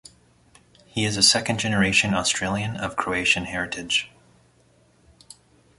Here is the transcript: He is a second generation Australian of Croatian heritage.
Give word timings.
He 0.87 1.05
is 1.05 1.15
a 1.15 1.21
second 1.21 1.59
generation 1.59 2.15
Australian 2.15 2.75
of 2.75 2.95
Croatian 2.95 3.45
heritage. 3.45 4.09